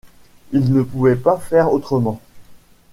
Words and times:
Il 0.51 0.73
ne 0.73 0.81
pouvait 0.81 1.15
pas 1.15 1.37
faire 1.37 1.71
autrement. 1.71 2.19